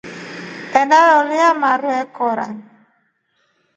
[0.81, 2.47] Eneola maru ekora.